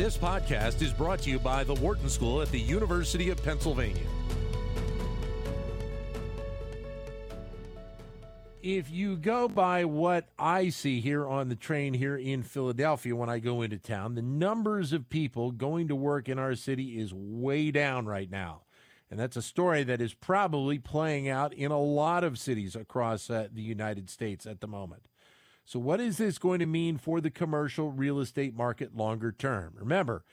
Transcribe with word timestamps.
This 0.00 0.16
podcast 0.16 0.80
is 0.80 0.94
brought 0.94 1.18
to 1.24 1.30
you 1.30 1.38
by 1.38 1.62
the 1.62 1.74
Wharton 1.74 2.08
School 2.08 2.40
at 2.40 2.50
the 2.50 2.58
University 2.58 3.28
of 3.28 3.44
Pennsylvania. 3.44 4.06
If 8.62 8.90
you 8.90 9.18
go 9.18 9.46
by 9.46 9.84
what 9.84 10.26
I 10.38 10.70
see 10.70 11.02
here 11.02 11.28
on 11.28 11.50
the 11.50 11.54
train 11.54 11.92
here 11.92 12.16
in 12.16 12.42
Philadelphia 12.42 13.14
when 13.14 13.28
I 13.28 13.40
go 13.40 13.60
into 13.60 13.76
town, 13.76 14.14
the 14.14 14.22
numbers 14.22 14.94
of 14.94 15.10
people 15.10 15.50
going 15.50 15.88
to 15.88 15.94
work 15.94 16.30
in 16.30 16.38
our 16.38 16.54
city 16.54 16.98
is 16.98 17.12
way 17.12 17.70
down 17.70 18.06
right 18.06 18.30
now. 18.30 18.62
And 19.10 19.20
that's 19.20 19.36
a 19.36 19.42
story 19.42 19.82
that 19.82 20.00
is 20.00 20.14
probably 20.14 20.78
playing 20.78 21.28
out 21.28 21.52
in 21.52 21.70
a 21.70 21.78
lot 21.78 22.24
of 22.24 22.38
cities 22.38 22.74
across 22.74 23.28
uh, 23.28 23.48
the 23.52 23.60
United 23.60 24.08
States 24.08 24.46
at 24.46 24.62
the 24.62 24.66
moment. 24.66 25.09
So, 25.70 25.78
what 25.78 26.00
is 26.00 26.16
this 26.16 26.36
going 26.36 26.58
to 26.58 26.66
mean 26.66 26.96
for 26.96 27.20
the 27.20 27.30
commercial 27.30 27.92
real 27.92 28.18
estate 28.18 28.56
market 28.56 28.96
longer 28.96 29.30
term? 29.30 29.74
Remember, 29.78 30.24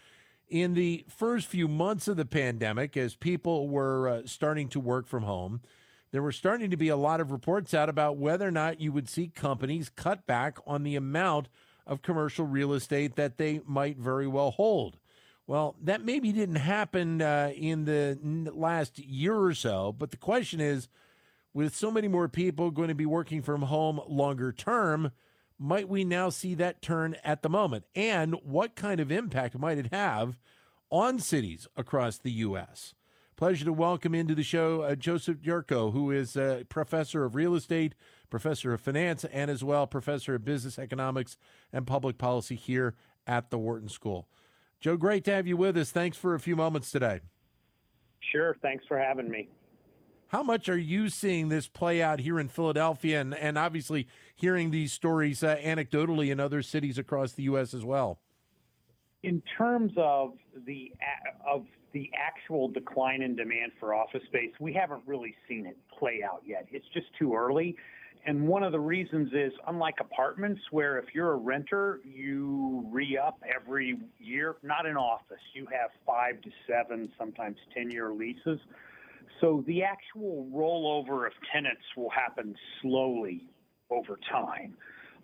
in 0.49 0.73
the 0.73 1.05
first 1.07 1.45
few 1.45 1.67
months 1.67 2.07
of 2.07 2.17
the 2.17 2.25
pandemic, 2.25 2.97
as 2.97 3.13
people 3.13 3.69
were 3.69 4.09
uh, 4.09 4.21
starting 4.25 4.67
to 4.69 4.79
work 4.79 5.05
from 5.05 5.21
home, 5.21 5.61
there 6.09 6.23
were 6.23 6.31
starting 6.31 6.71
to 6.71 6.75
be 6.75 6.87
a 6.87 6.95
lot 6.95 7.21
of 7.21 7.31
reports 7.31 7.75
out 7.75 7.87
about 7.87 8.17
whether 8.17 8.47
or 8.47 8.51
not 8.51 8.81
you 8.81 8.91
would 8.91 9.07
see 9.07 9.27
companies 9.27 9.91
cut 9.95 10.25
back 10.25 10.57
on 10.65 10.81
the 10.81 10.95
amount 10.95 11.49
of 11.85 12.01
commercial 12.01 12.47
real 12.47 12.73
estate 12.73 13.15
that 13.15 13.37
they 13.37 13.61
might 13.67 13.97
very 13.97 14.25
well 14.25 14.49
hold. 14.49 14.97
Well, 15.45 15.75
that 15.83 16.03
maybe 16.03 16.31
didn't 16.31 16.55
happen 16.55 17.21
uh, 17.21 17.51
in 17.55 17.85
the 17.85 18.17
last 18.51 18.97
year 18.97 19.35
or 19.35 19.53
so, 19.53 19.93
but 19.95 20.09
the 20.09 20.17
question 20.17 20.59
is 20.59 20.89
with 21.53 21.75
so 21.75 21.91
many 21.91 22.07
more 22.07 22.27
people 22.27 22.71
going 22.71 22.87
to 22.87 22.95
be 22.95 23.05
working 23.05 23.43
from 23.43 23.61
home 23.61 24.01
longer 24.07 24.51
term, 24.51 25.11
might 25.59 25.89
we 25.89 26.03
now 26.03 26.29
see 26.29 26.53
that 26.55 26.81
turn 26.81 27.15
at 27.23 27.41
the 27.41 27.49
moment? 27.49 27.85
And 27.95 28.35
what 28.43 28.75
kind 28.75 28.99
of 28.99 29.11
impact 29.11 29.57
might 29.57 29.77
it 29.77 29.93
have 29.93 30.37
on 30.89 31.19
cities 31.19 31.67
across 31.75 32.17
the 32.17 32.31
U.S.? 32.31 32.93
Pleasure 33.35 33.65
to 33.65 33.73
welcome 33.73 34.15
into 34.15 34.33
the 34.33 34.43
show 34.43 34.81
uh, 34.81 34.95
Joseph 34.95 35.37
Gyourko, 35.37 35.93
who 35.93 36.11
is 36.11 36.35
a 36.35 36.65
professor 36.69 37.23
of 37.23 37.35
real 37.35 37.53
estate, 37.53 37.93
professor 38.29 38.73
of 38.73 38.81
finance, 38.81 39.25
and 39.25 39.51
as 39.51 39.63
well 39.63 39.85
professor 39.85 40.33
of 40.35 40.43
business 40.43 40.79
economics 40.79 41.37
and 41.71 41.85
public 41.85 42.17
policy 42.17 42.55
here 42.55 42.95
at 43.27 43.51
the 43.51 43.59
Wharton 43.59 43.89
School. 43.89 44.27
Joe, 44.79 44.97
great 44.97 45.23
to 45.25 45.33
have 45.33 45.45
you 45.45 45.57
with 45.57 45.77
us. 45.77 45.91
Thanks 45.91 46.17
for 46.17 46.33
a 46.33 46.39
few 46.39 46.55
moments 46.55 46.91
today. 46.91 47.21
Sure. 48.31 48.55
Thanks 48.61 48.85
for 48.87 48.97
having 48.97 49.29
me. 49.29 49.49
How 50.29 50.43
much 50.43 50.67
are 50.67 50.77
you 50.77 51.07
seeing 51.09 51.47
this 51.49 51.67
play 51.67 52.01
out 52.01 52.19
here 52.19 52.39
in 52.39 52.49
Philadelphia 52.49 53.21
and, 53.21 53.33
and 53.33 53.57
obviously 53.57 54.07
hearing 54.35 54.71
these 54.71 54.91
stories 54.91 55.41
uh, 55.41 55.55
anecdotally 55.57 56.31
in 56.31 56.39
other 56.39 56.61
cities 56.61 56.97
across 56.97 57.31
the 57.31 57.43
U.S. 57.43 57.73
as 57.73 57.85
well? 57.85 58.19
In 59.23 59.41
terms 59.57 59.93
of 59.97 60.33
the 60.65 60.91
of 61.47 61.65
the 61.93 62.11
actual 62.15 62.67
decline 62.67 63.21
in 63.21 63.35
demand 63.35 63.71
for 63.79 63.93
office 63.93 64.21
space, 64.27 64.51
we 64.59 64.73
haven't 64.73 65.01
really 65.05 65.33
seen 65.47 65.65
it 65.65 65.77
play 65.97 66.21
out 66.23 66.43
yet. 66.45 66.67
It's 66.71 66.85
just 66.93 67.07
too 67.17 67.33
early. 67.33 67.75
And 68.25 68.45
one 68.45 68.61
of 68.61 68.73
the 68.73 68.79
reasons 68.79 69.31
is 69.33 69.53
unlike 69.67 69.95
apartments, 70.01 70.59
where 70.71 70.99
if 70.99 71.05
you're 71.15 71.31
a 71.31 71.37
renter, 71.37 72.01
you 72.03 72.85
re 72.91 73.17
up 73.17 73.41
every 73.55 73.97
year, 74.19 74.57
not 74.63 74.85
in 74.85 74.97
office. 74.97 75.37
You 75.53 75.65
have 75.71 75.91
five 76.05 76.41
to 76.41 76.49
seven, 76.67 77.09
sometimes 77.17 77.55
10 77.73 77.89
year 77.89 78.11
leases. 78.11 78.59
So 79.41 79.63
the 79.67 79.83
actual 79.83 80.47
rollover 80.53 81.27
of 81.27 81.33
tenants 81.53 81.83
will 81.95 82.09
happen 82.09 82.55
slowly 82.81 83.47
over 83.89 84.19
time. 84.29 84.75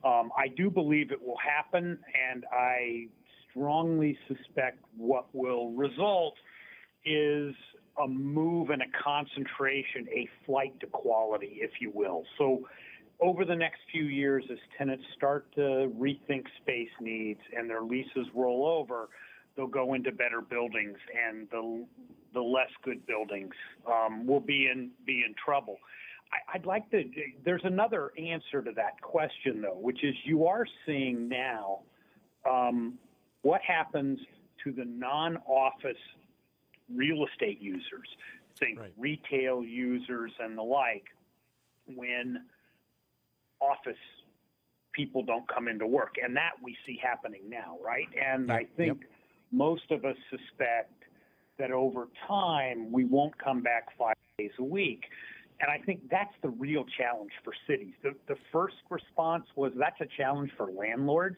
Um, 0.04 0.32
I 0.38 0.50
do 0.50 0.70
believe 0.70 1.12
it 1.12 1.22
will 1.22 1.38
happen, 1.38 1.98
and 2.32 2.46
I 2.52 3.08
strongly 3.50 4.18
suspect 4.28 4.80
what 4.98 5.34
will 5.34 5.72
result 5.72 6.36
is 7.06 7.56
a 8.04 8.08
move 8.08 8.70
and 8.70 8.82
a 8.82 9.04
concentration, 9.04 10.08
a 10.12 10.28
flight 10.46 10.80
to 10.80 10.88
quality, 10.88 11.60
if 11.62 11.72
you 11.80 11.92
will. 11.94 12.24
So 12.38 12.68
over 13.20 13.46
the 13.46 13.56
next 13.56 13.80
few 13.92 14.06
years, 14.06 14.44
as 14.52 14.58
tenants 14.78 15.04
start 15.16 15.54
to 15.56 15.92
rethink 15.98 16.44
space 16.62 16.90
needs 17.00 17.40
and 17.56 17.70
their 17.70 17.84
leases 17.84 18.28
roll 18.34 18.66
over, 18.68 19.10
they'll 19.56 19.68
go 19.68 19.94
into 19.94 20.12
better 20.12 20.42
buildings, 20.42 20.98
and 21.28 21.48
the 21.50 21.86
the 22.34 22.42
less 22.42 22.70
good 22.84 23.06
buildings 23.06 23.54
um, 23.88 24.26
will 24.26 24.40
be 24.40 24.70
in 24.72 24.92
be 25.06 25.24
in 25.26 25.36
trouble. 25.44 25.78
I, 26.32 26.56
I'd 26.56 26.66
like 26.66 26.90
to. 26.92 27.04
There's 27.46 27.64
another 27.64 28.12
answer 28.18 28.62
to 28.62 28.72
that 28.76 29.02
question 29.02 29.62
though, 29.62 29.78
which 29.80 30.04
is 30.04 30.16
you 30.24 30.48
are 30.48 30.66
seeing 30.86 31.28
now 31.28 31.80
um, 32.50 32.96
what 33.42 33.62
happens 33.62 34.20
to 34.64 34.72
the 34.72 34.86
non-office 34.86 35.98
real 36.94 37.26
estate 37.32 37.62
users, 37.62 38.08
think 38.60 38.80
right. 38.80 38.94
retail 38.98 39.64
users 39.64 40.32
and 40.40 40.58
the 40.58 40.64
like, 40.64 41.04
when 41.96 42.38
office 43.60 43.98
people 44.94 45.24
don't 45.24 45.48
come 45.48 45.68
into 45.68 45.88
work, 45.88 46.16
and 46.24 46.36
that 46.36 46.52
we 46.62 46.76
see 46.86 47.00
happening 47.02 47.42
now, 47.50 47.78
right? 47.84 48.08
And 48.20 48.48
yep. 48.48 48.58
I 48.58 48.66
think 48.78 49.00
yep. 49.02 49.10
Most 49.54 49.92
of 49.92 50.04
us 50.04 50.16
suspect 50.30 50.92
that 51.60 51.72
over 51.72 52.08
time 52.28 52.92
we 52.92 53.06
won't 53.06 53.38
come 53.38 53.62
back 53.62 53.88
five 53.98 54.16
days 54.38 54.52
a 54.60 54.64
week. 54.64 55.04
And 55.62 55.72
I 55.72 55.78
think 55.86 56.02
that's 56.10 56.34
the 56.42 56.50
real 56.50 56.84
challenge 56.98 57.32
for 57.44 57.54
cities. 57.68 57.94
The, 58.02 58.16
the 58.28 58.36
first 58.52 58.76
response 58.90 59.46
was 59.56 59.72
that's 59.78 60.02
a 60.02 60.08
challenge 60.18 60.52
for 60.58 60.72
landlords. 60.72 61.38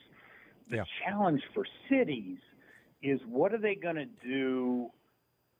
The 0.70 0.78
yeah. 0.78 0.84
challenge 1.06 1.42
for 1.54 1.66
cities 1.90 2.38
is 3.04 3.20
what 3.28 3.54
are 3.54 3.60
they 3.60 3.76
going 3.76 3.98
to 3.98 4.08
do 4.26 4.90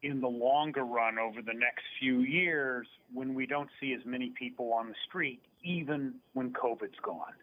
in 0.02 0.22
the 0.22 0.28
longer 0.28 0.86
run 0.86 1.20
over 1.20 1.42
the 1.42 1.54
next 1.54 1.84
few 2.00 2.22
years 2.22 2.88
when 3.14 3.36
we 3.36 3.46
don't 3.46 3.70
see 3.80 3.94
as 3.94 4.02
many 4.06 4.32
people 4.40 4.72
on 4.74 4.88
the 4.88 4.96
street, 5.08 5.42
even 5.64 6.16
when 6.34 6.54
COVID's 6.54 7.00
gone? 7.04 7.34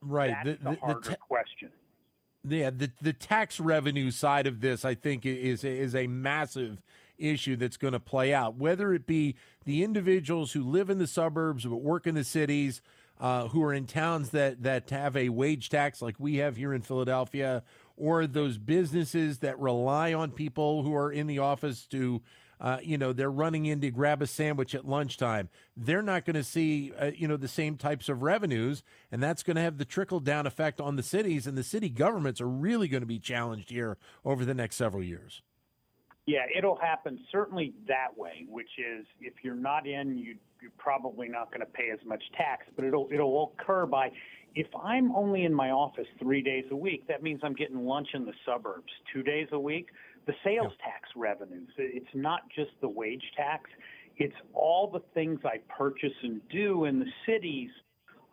Right. 0.00 0.30
That's 0.30 0.58
the, 0.60 0.64
the, 0.64 0.70
the 0.70 0.80
harder 0.80 1.10
the 1.10 1.16
question 1.16 1.70
yeah, 2.48 2.70
the 2.70 2.90
the 3.00 3.12
tax 3.12 3.60
revenue 3.60 4.10
side 4.10 4.46
of 4.46 4.60
this, 4.60 4.84
I 4.84 4.94
think, 4.94 5.26
is 5.26 5.64
is 5.64 5.94
a 5.94 6.06
massive 6.06 6.82
issue 7.18 7.56
that's 7.56 7.76
going 7.76 7.92
to 7.92 8.00
play 8.00 8.32
out. 8.32 8.56
Whether 8.56 8.94
it 8.94 9.06
be 9.06 9.36
the 9.64 9.84
individuals 9.84 10.52
who 10.52 10.62
live 10.62 10.88
in 10.88 10.98
the 10.98 11.06
suburbs 11.06 11.64
but 11.64 11.76
work 11.76 12.06
in 12.06 12.14
the 12.14 12.24
cities, 12.24 12.80
uh, 13.20 13.48
who 13.48 13.62
are 13.62 13.74
in 13.74 13.86
towns 13.86 14.30
that 14.30 14.62
that 14.62 14.88
have 14.90 15.16
a 15.16 15.28
wage 15.28 15.68
tax 15.68 16.00
like 16.00 16.16
we 16.18 16.36
have 16.36 16.56
here 16.56 16.72
in 16.72 16.80
Philadelphia, 16.80 17.62
or 17.96 18.26
those 18.26 18.56
businesses 18.56 19.38
that 19.38 19.58
rely 19.58 20.14
on 20.14 20.30
people 20.30 20.82
who 20.82 20.94
are 20.94 21.12
in 21.12 21.26
the 21.26 21.38
office 21.38 21.84
to 21.86 22.22
uh, 22.60 22.78
you 22.82 22.98
know, 22.98 23.12
they're 23.12 23.30
running 23.30 23.66
in 23.66 23.80
to 23.80 23.90
grab 23.90 24.20
a 24.20 24.26
sandwich 24.26 24.74
at 24.74 24.86
lunchtime. 24.86 25.48
They're 25.76 26.02
not 26.02 26.26
going 26.26 26.34
to 26.34 26.44
see, 26.44 26.92
uh, 26.98 27.10
you 27.16 27.26
know, 27.26 27.36
the 27.36 27.48
same 27.48 27.76
types 27.76 28.08
of 28.08 28.22
revenues, 28.22 28.82
and 29.10 29.22
that's 29.22 29.42
going 29.42 29.56
to 29.56 29.62
have 29.62 29.78
the 29.78 29.84
trickle 29.84 30.20
down 30.20 30.46
effect 30.46 30.80
on 30.80 30.96
the 30.96 31.02
cities. 31.02 31.46
And 31.46 31.56
the 31.56 31.62
city 31.62 31.88
governments 31.88 32.40
are 32.40 32.48
really 32.48 32.88
going 32.88 33.00
to 33.02 33.06
be 33.06 33.18
challenged 33.18 33.70
here 33.70 33.96
over 34.24 34.44
the 34.44 34.54
next 34.54 34.76
several 34.76 35.02
years. 35.02 35.42
Yeah, 36.26 36.44
it'll 36.56 36.76
happen 36.76 37.18
certainly 37.32 37.72
that 37.88 38.16
way, 38.16 38.44
which 38.48 38.68
is 38.78 39.06
if 39.20 39.32
you're 39.42 39.54
not 39.54 39.86
in, 39.86 40.18
you, 40.18 40.36
you're 40.60 40.70
probably 40.76 41.28
not 41.28 41.50
going 41.50 41.60
to 41.60 41.66
pay 41.66 41.90
as 41.90 41.98
much 42.06 42.22
tax, 42.36 42.66
but 42.76 42.84
it'll 42.84 43.08
it'll 43.10 43.54
occur 43.58 43.86
by 43.86 44.10
if 44.54 44.66
I'm 44.80 45.14
only 45.14 45.44
in 45.44 45.54
my 45.54 45.70
office 45.70 46.06
three 46.18 46.42
days 46.42 46.64
a 46.70 46.76
week, 46.76 47.06
that 47.08 47.22
means 47.22 47.40
I'm 47.42 47.54
getting 47.54 47.84
lunch 47.86 48.08
in 48.14 48.24
the 48.24 48.32
suburbs 48.44 48.92
two 49.12 49.22
days 49.22 49.48
a 49.52 49.58
week 49.58 49.88
the 50.26 50.34
sales 50.44 50.72
yeah. 50.78 50.92
tax 50.92 51.08
revenues. 51.16 51.68
It's 51.76 52.14
not 52.14 52.42
just 52.54 52.70
the 52.80 52.88
wage 52.88 53.24
tax. 53.36 53.70
It's 54.16 54.36
all 54.52 54.90
the 54.90 55.02
things 55.14 55.40
I 55.44 55.58
purchase 55.76 56.12
and 56.22 56.40
do 56.50 56.84
in 56.84 56.98
the 56.98 57.10
cities 57.26 57.70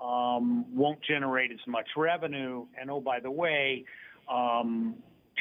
um, 0.02 0.66
won't 0.76 1.00
generate 1.02 1.52
as 1.52 1.66
much 1.66 1.88
revenue. 1.96 2.66
And 2.80 2.92
oh, 2.92 3.00
by 3.00 3.20
the 3.20 3.32
way, 3.32 3.86
um, 4.30 4.96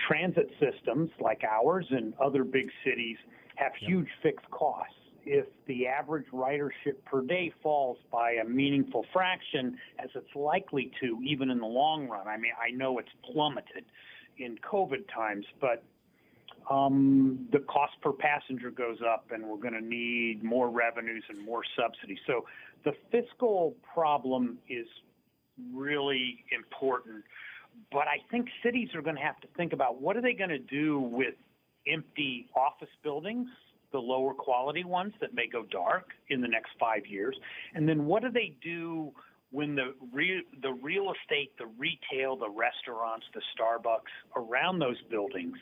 transit 0.08 0.48
systems 0.60 1.10
like 1.20 1.43
ours 1.44 1.87
and 1.90 2.14
other 2.22 2.44
big 2.44 2.69
cities 2.84 3.16
have 3.56 3.72
huge 3.81 4.08
fixed 4.22 4.49
costs. 4.50 4.92
If 5.25 5.46
the 5.66 5.88
average 5.88 6.26
ridership 6.32 7.02
per 7.04 7.22
day 7.22 7.52
falls 7.60 7.99
by 8.12 8.32
a 8.32 8.44
meaningful 8.44 9.04
fraction, 9.12 9.76
as 9.99 10.08
it's 10.14 10.37
likely 10.37 10.92
to, 11.00 11.19
even 11.26 11.50
in 11.50 11.58
the 11.58 11.66
long 11.66 12.06
run, 12.06 12.28
I 12.28 12.37
mean, 12.37 12.52
I 12.62 12.70
know 12.70 12.99
it's 12.99 13.08
plummeted 13.32 13.84
in 14.38 14.56
COVID 14.58 15.12
times, 15.12 15.44
but 15.60 15.82
um, 16.70 17.46
the 17.52 17.60
cost 17.60 17.92
per 18.02 18.12
passenger 18.12 18.70
goes 18.70 18.98
up, 19.06 19.26
and 19.30 19.44
we're 19.44 19.58
going 19.58 19.74
to 19.74 19.84
need 19.84 20.42
more 20.42 20.68
revenues 20.68 21.24
and 21.28 21.44
more 21.44 21.62
subsidies. 21.78 22.18
So 22.26 22.44
the 22.84 22.92
fiscal 23.10 23.74
problem 23.94 24.58
is 24.68 24.86
really 25.72 26.44
important. 26.56 27.24
But 27.92 28.08
I 28.08 28.18
think 28.30 28.48
cities 28.62 28.88
are 28.94 29.02
going 29.02 29.16
to 29.16 29.22
have 29.22 29.40
to 29.40 29.48
think 29.56 29.72
about 29.72 30.00
what 30.00 30.16
are 30.16 30.22
they 30.22 30.32
going 30.32 30.50
to 30.50 30.58
do 30.58 30.98
with 30.98 31.34
empty 31.86 32.48
office 32.56 32.88
buildings, 33.02 33.48
the 33.92 33.98
lower 33.98 34.34
quality 34.34 34.82
ones 34.82 35.12
that 35.20 35.34
may 35.34 35.46
go 35.46 35.64
dark 35.70 36.10
in 36.30 36.40
the 36.40 36.48
next 36.48 36.70
five 36.80 37.06
years, 37.06 37.36
and 37.74 37.88
then 37.88 38.06
what 38.06 38.22
do 38.22 38.30
they 38.30 38.56
do 38.62 39.12
when 39.50 39.76
the 39.76 39.94
re- 40.12 40.44
the 40.62 40.72
real 40.72 41.12
estate, 41.12 41.52
the 41.58 41.66
retail, 41.78 42.36
the 42.36 42.50
restaurants, 42.50 43.24
the 43.32 43.40
Starbucks 43.56 44.10
around 44.36 44.80
those 44.80 45.00
buildings 45.08 45.56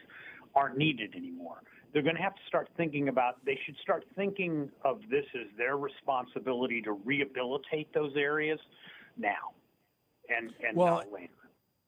aren't 0.54 0.76
needed 0.76 1.14
anymore. 1.14 1.62
They're 1.92 2.02
going 2.02 2.16
to 2.16 2.22
have 2.22 2.34
to 2.34 2.42
start 2.48 2.68
thinking 2.76 3.08
about. 3.08 3.44
They 3.44 3.58
should 3.64 3.76
start 3.82 4.04
thinking 4.16 4.68
of 4.84 5.00
this 5.10 5.24
as 5.34 5.46
their 5.56 5.76
responsibility 5.76 6.82
to 6.82 6.92
rehabilitate 6.92 7.92
those 7.94 8.12
areas 8.16 8.58
now, 9.16 9.52
and 10.28 10.50
and 10.66 10.76
Well, 10.76 10.96
not 10.96 11.12
later. 11.12 11.32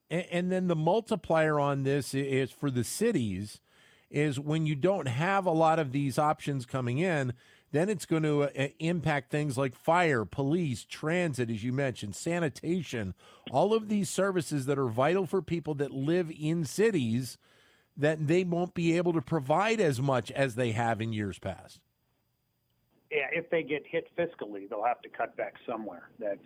And, 0.08 0.26
and 0.30 0.52
then 0.52 0.68
the 0.68 0.76
multiplier 0.76 1.58
on 1.58 1.82
this 1.82 2.14
is 2.14 2.50
for 2.50 2.70
the 2.70 2.84
cities 2.84 3.60
is 4.08 4.38
when 4.38 4.66
you 4.66 4.76
don't 4.76 5.08
have 5.08 5.46
a 5.46 5.50
lot 5.50 5.80
of 5.80 5.90
these 5.90 6.18
options 6.18 6.64
coming 6.64 6.98
in, 6.98 7.32
then 7.72 7.88
it's 7.88 8.06
going 8.06 8.22
to 8.22 8.44
uh, 8.44 8.68
impact 8.78 9.30
things 9.30 9.58
like 9.58 9.74
fire, 9.74 10.24
police, 10.24 10.84
transit, 10.84 11.50
as 11.50 11.64
you 11.64 11.72
mentioned, 11.72 12.14
sanitation, 12.14 13.14
all 13.50 13.74
of 13.74 13.88
these 13.88 14.08
services 14.08 14.66
that 14.66 14.78
are 14.78 14.86
vital 14.86 15.26
for 15.26 15.42
people 15.42 15.74
that 15.74 15.90
live 15.90 16.30
in 16.38 16.64
cities 16.64 17.38
that 17.96 18.26
they 18.26 18.44
won't 18.44 18.75
be 18.75 18.96
able 18.96 19.12
to 19.14 19.22
provide 19.22 19.81
as 19.81 20.00
much 20.00 20.31
as 20.32 20.54
they 20.54 20.72
have 20.72 21.00
in 21.00 21.12
years 21.12 21.38
past. 21.38 21.81
Yeah, 23.10 23.26
if 23.32 23.48
they 23.50 23.62
get 23.62 23.84
hit 23.87 24.08
fiscally, 24.16 24.69
they'll 24.69 24.84
have 24.84 25.00
to 25.02 25.08
cut 25.08 25.37
back 25.37 25.54
somewhere. 25.66 26.10
That's 26.19 26.40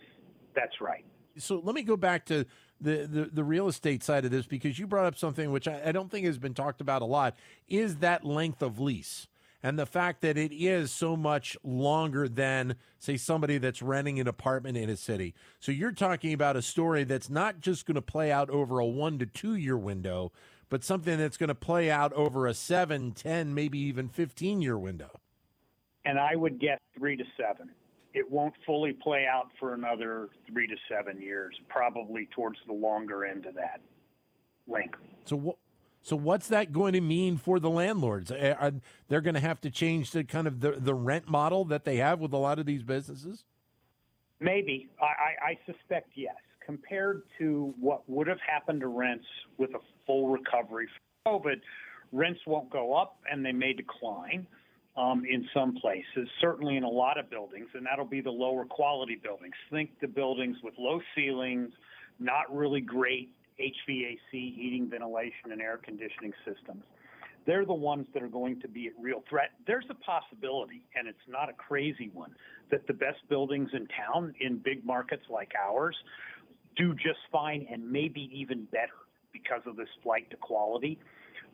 that's 0.55 0.81
right. 0.81 1.05
so 1.39 1.61
let 1.65 1.75
me 1.75 1.83
go 1.83 1.97
back 1.97 2.27
to 2.27 2.45
the, 2.81 3.07
the, 3.07 3.31
the 3.33 3.45
real 3.45 3.69
estate 3.69 4.03
side 4.03 4.25
of 4.25 4.31
this 4.31 4.47
because 4.47 4.79
you 4.79 4.87
brought 4.87 5.07
up 5.07 5.17
something 5.17 5.51
which 5.53 5.69
I, 5.69 5.81
I 5.87 5.93
don't 5.93 6.11
think 6.11 6.27
has 6.27 6.39
been 6.39 6.55
talked 6.55 6.81
about 6.81 7.03
a 7.03 7.07
lot 7.07 7.37
is 7.69 7.97
that 7.99 8.25
length 8.25 8.63
of 8.63 8.81
lease 8.81 9.29
and 9.63 9.79
the 9.79 9.87
fact 9.87 10.23
that 10.23 10.39
it 10.39 10.53
is 10.53 10.91
so 10.91 11.17
much 11.17 11.57
longer 11.63 12.29
than 12.29 12.77
say 12.99 13.17
somebody 13.17 13.59
that's 13.59 13.83
renting 13.83 14.19
an 14.19 14.27
apartment 14.27 14.77
in 14.77 14.89
a 14.91 14.97
city 14.97 15.35
so 15.61 15.71
you're 15.71 15.93
talking 15.93 16.33
about 16.33 16.57
a 16.57 16.63
story 16.63 17.05
that's 17.05 17.31
not 17.31 17.61
just 17.61 17.87
going 17.87 17.95
to 17.95 18.03
play 18.03 18.33
out 18.33 18.51
over 18.51 18.79
a 18.79 18.87
one 18.87 19.19
to 19.19 19.27
two 19.27 19.55
year 19.55 19.77
window 19.77 20.33
but 20.71 20.83
something 20.83 21.19
that's 21.19 21.37
going 21.37 21.49
to 21.49 21.55
play 21.55 21.91
out 21.91 22.13
over 22.15 22.47
a 22.47 22.55
seven 22.55 23.13
ten 23.13 23.53
maybe 23.53 23.79
even 23.79 24.09
15 24.09 24.63
year 24.63 24.79
window 24.79 25.21
And 26.07 26.19
I 26.19 26.35
would 26.37 26.59
guess 26.59 26.79
three 26.97 27.17
to 27.17 27.25
seven. 27.37 27.69
It 28.15 28.29
won't 28.31 28.55
fully 28.67 28.93
play 28.93 29.27
out 29.31 29.51
for 29.61 29.75
another 29.75 30.31
three 30.51 30.67
to 30.67 30.77
seven 30.89 31.21
years, 31.21 31.55
probably 31.69 32.29
towards 32.35 32.59
the 32.67 32.73
longer 32.73 33.25
end 33.25 33.47
of 33.47 33.55
that 33.55 33.81
length. 34.67 34.99
So 35.27 35.37
what? 35.37 35.57
So 36.03 36.17
what's 36.17 36.49
that 36.49 36.73
going 36.73 36.95
to 36.95 37.01
mean 37.01 37.37
for 37.37 37.61
the 37.61 37.69
landlords? 37.69 38.33
Uh, 38.33 38.55
Are 38.59 38.73
they're 39.09 39.21
going 39.21 39.35
to 39.35 39.41
have 39.41 39.61
to 39.61 39.71
change 39.71 40.13
the 40.13 40.25
kind 40.25 40.47
of 40.47 40.61
the, 40.61 40.73
the 40.73 40.95
rent 40.95 41.29
model 41.29 41.65
that 41.67 41.85
they 41.85 41.97
have 41.97 42.21
with 42.21 42.33
a 42.33 42.39
lot 42.39 42.59
of 42.59 42.65
these 42.65 42.83
businesses? 42.83 43.45
Maybe. 44.41 44.89
I, 45.01 45.05
I, 45.05 45.51
I 45.51 45.59
suspect 45.67 46.13
yes. 46.15 46.35
Compared 46.65 47.23
to 47.39 47.75
what 47.81 48.09
would 48.09 48.27
have 48.27 48.39
happened 48.47 48.81
to 48.81 48.87
rents 48.87 49.25
with 49.59 49.71
a 49.71 49.81
full 50.07 50.29
recovery 50.29 50.89
from 51.25 51.41
COVID, 51.41 51.61
rents 52.13 52.41
won't 52.47 52.71
go 52.71 52.95
up 52.95 53.17
and 53.31 53.45
they 53.45 53.53
may 53.53 53.73
decline 53.73 54.47
um, 54.97 55.25
in 55.29 55.49
some 55.55 55.75
places, 55.77 56.29
certainly 56.41 56.77
in 56.77 56.83
a 56.83 56.89
lot 56.89 57.19
of 57.19 57.31
buildings, 57.31 57.69
and 57.75 57.87
that'll 57.87 58.05
be 58.05 58.21
the 58.21 58.31
lower 58.31 58.65
quality 58.65 59.19
buildings. 59.23 59.55
Think 59.71 59.91
the 60.01 60.09
buildings 60.09 60.57
with 60.63 60.75
low 60.79 61.01
ceilings, 61.15 61.73
not 62.19 62.55
really 62.55 62.81
great 62.81 63.31
HVAC, 63.61 64.19
heating, 64.31 64.89
ventilation, 64.91 65.53
and 65.53 65.61
air 65.61 65.79
conditioning 65.83 66.33
systems. 66.45 66.83
They're 67.47 67.65
the 67.65 67.73
ones 67.73 68.07
that 68.13 68.23
are 68.23 68.29
going 68.29 68.61
to 68.61 68.69
be 68.69 68.87
at 68.87 68.93
real 69.01 69.23
threat. 69.29 69.51
There's 69.67 69.87
a 69.91 69.95
possibility, 69.95 70.83
and 70.95 71.09
it's 71.09 71.19
not 71.29 71.49
a 71.49 71.53
crazy 71.55 72.11
one, 72.13 72.35
that 72.71 72.87
the 72.87 72.93
best 72.93 73.19
buildings 73.29 73.71
in 73.73 73.89
town 73.89 74.35
in 74.41 74.59
big 74.59 74.85
markets 74.85 75.25
like 75.31 75.53
ours 75.59 75.97
do 76.81 76.95
just 76.95 77.19
fine 77.31 77.67
and 77.71 77.91
maybe 77.91 78.31
even 78.33 78.65
better 78.73 79.01
because 79.33 79.61
of 79.67 79.77
this 79.77 79.89
flight 80.03 80.29
to 80.31 80.37
quality. 80.37 80.99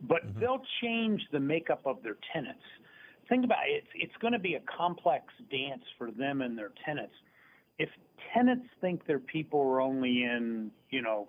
But 0.03 0.27
mm-hmm. 0.27 0.41
they'll 0.41 0.63
change 0.81 1.21
the 1.33 1.41
makeup 1.41 1.83
of 1.85 2.03
their 2.03 2.17
tenants. 2.33 2.63
Think 3.29 3.45
about 3.45 3.69
it, 3.69 3.83
it's, 3.83 3.89
it's 3.95 4.17
going 4.21 4.33
to 4.33 4.39
be 4.39 4.55
a 4.55 4.63
complex 4.77 5.25
dance 5.51 5.83
for 5.99 6.11
them 6.13 6.43
and 6.43 6.57
their 6.57 6.71
tenants. 6.85 7.15
If 7.79 7.89
tenants 8.33 8.67
think 8.81 9.05
their 9.07 9.19
people 9.19 9.61
are 9.61 9.81
only 9.81 10.23
in, 10.23 10.71
you 10.91 11.03
know, 11.03 11.29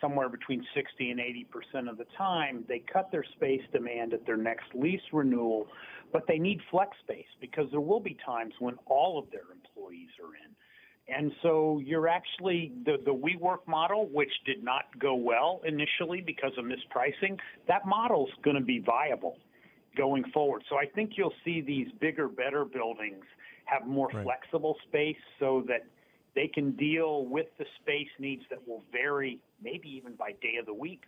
somewhere 0.00 0.28
between 0.28 0.66
60 0.74 1.10
and 1.10 1.20
80 1.20 1.44
percent 1.44 1.88
of 1.88 1.98
the 1.98 2.06
time, 2.18 2.64
they 2.68 2.82
cut 2.92 3.10
their 3.12 3.24
space 3.36 3.62
demand 3.72 4.12
at 4.12 4.26
their 4.26 4.36
next 4.36 4.66
lease 4.74 5.00
renewal, 5.12 5.68
but 6.12 6.24
they 6.26 6.38
need 6.38 6.60
flex 6.70 6.96
space 7.02 7.30
because 7.40 7.66
there 7.70 7.80
will 7.80 8.00
be 8.00 8.16
times 8.26 8.52
when 8.58 8.74
all 8.86 9.18
of 9.18 9.30
their 9.30 9.46
employees 9.52 10.10
are 10.20 10.34
in. 10.34 10.55
And 11.08 11.32
so 11.42 11.80
you're 11.84 12.08
actually 12.08 12.72
the 12.84 12.96
the 13.04 13.14
WeWork 13.14 13.66
model, 13.66 14.08
which 14.12 14.32
did 14.44 14.64
not 14.64 14.84
go 14.98 15.14
well 15.14 15.60
initially 15.64 16.20
because 16.20 16.52
of 16.58 16.64
mispricing. 16.64 17.38
That 17.68 17.86
model's 17.86 18.30
going 18.42 18.56
to 18.56 18.62
be 18.62 18.80
viable 18.80 19.38
going 19.96 20.24
forward. 20.32 20.64
So 20.68 20.76
I 20.76 20.86
think 20.86 21.12
you'll 21.16 21.32
see 21.44 21.60
these 21.60 21.88
bigger, 22.00 22.28
better 22.28 22.64
buildings 22.64 23.24
have 23.66 23.86
more 23.86 24.10
Right. 24.12 24.24
flexible 24.24 24.76
space 24.88 25.16
so 25.38 25.64
that 25.68 25.86
they 26.34 26.48
can 26.48 26.72
deal 26.72 27.24
with 27.24 27.46
the 27.58 27.64
space 27.80 28.08
needs 28.18 28.42
that 28.50 28.66
will 28.68 28.82
vary, 28.92 29.38
maybe 29.62 29.88
even 29.88 30.14
by 30.14 30.32
day 30.42 30.56
of 30.60 30.66
the 30.66 30.74
week, 30.74 31.02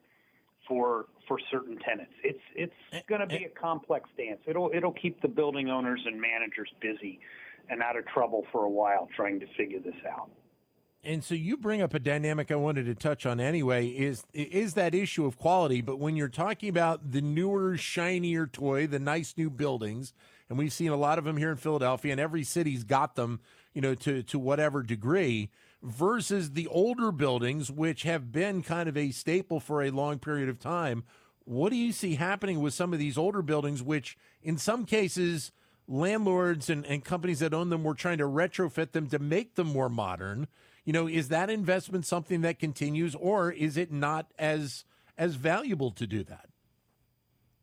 for 0.67 1.06
for 1.27 1.39
certain 1.50 1.77
tenants. 1.79 2.15
It's 2.23 2.41
it's 2.55 3.06
going 3.09 3.21
to 3.21 3.27
be 3.27 3.45
a 3.45 3.49
complex 3.49 4.09
dance. 4.17 4.41
It'll 4.47 4.71
it'll 4.73 4.93
keep 4.93 5.21
the 5.23 5.29
building 5.29 5.71
owners 5.71 6.00
and 6.06 6.21
managers 6.21 6.71
busy 6.81 7.21
and 7.69 7.82
out 7.82 7.97
of 7.97 8.06
trouble 8.06 8.44
for 8.53 8.65
a 8.65 8.70
while 8.70 9.09
trying 9.15 9.41
to 9.41 9.47
figure 9.56 9.81
this 9.81 9.94
out. 10.11 10.31
And 11.05 11.23
so 11.23 11.35
you 11.35 11.56
bring 11.56 11.81
up 11.81 11.94
a 11.94 12.00
dynamic 12.00 12.50
I 12.50 12.56
wanted 12.56 12.87
to 12.87 12.94
touch 12.94 13.25
on 13.25 13.38
anyway 13.38 13.87
is 13.87 14.25
is 14.35 14.75
that 14.75 14.94
issue 14.94 15.26
of 15.26 15.38
quality, 15.38 15.81
but 15.81 15.99
when 15.99 16.17
you're 16.17 16.29
talking 16.29 16.69
about 16.69 17.12
the 17.12 17.20
newer 17.20 17.76
shinier 17.76 18.47
toy, 18.47 18.87
the 18.87 18.99
nice 18.99 19.35
new 19.37 19.49
buildings, 19.49 20.12
and 20.49 20.59
we've 20.59 20.73
seen 20.73 20.91
a 20.91 20.97
lot 20.97 21.19
of 21.19 21.25
them 21.25 21.37
here 21.37 21.50
in 21.50 21.56
Philadelphia 21.56 22.12
and 22.12 22.20
every 22.20 22.43
city's 22.43 22.82
got 22.82 23.15
them, 23.15 23.41
you 23.75 23.81
know, 23.81 23.94
to 23.94 24.23
to 24.25 24.38
whatever 24.38 24.82
degree 24.82 25.50
versus 25.82 26.50
the 26.50 26.67
older 26.67 27.12
buildings 27.12 27.71
which 27.71 28.03
have 28.03 28.32
been 28.32 28.62
kind 28.62 28.88
of 28.88 28.97
a 28.97 29.12
staple 29.12 29.61
for 29.61 29.82
a 29.82 29.91
long 29.91 30.19
period 30.19 30.49
of 30.49 30.59
time. 30.59 31.05
What 31.44 31.71
do 31.71 31.76
you 31.76 31.93
see 31.93 32.17
happening 32.17 32.61
with 32.61 32.75
some 32.75 32.93
of 32.93 32.99
these 32.99 33.17
older 33.17 33.41
buildings 33.41 33.82
which 33.85 34.19
in 34.43 34.59
some 34.59 34.85
cases 34.85 35.53
landlords 35.88 36.69
and, 36.69 36.85
and 36.87 37.05
companies 37.05 37.40
that 37.40 37.55
own 37.55 37.70
them 37.70 37.82
were 37.82 37.94
trying 37.94 38.19
to 38.19 38.25
retrofit 38.25 38.93
them 38.93 39.08
to 39.08 39.19
make 39.19 39.55
them 39.55 39.69
more 39.69 39.88
modern. 39.88 40.46
You 40.85 40.93
know, 40.93 41.08
is 41.08 41.29
that 41.29 41.50
investment 41.50 42.06
something 42.06 42.43
that 42.43 42.58
continues 42.58 43.14
or 43.14 43.50
is 43.50 43.76
it 43.76 43.90
not 43.90 44.32
as 44.38 44.85
as 45.17 45.35
valuable 45.35 45.90
to 45.90 46.06
do 46.06 46.23
that? 46.25 46.49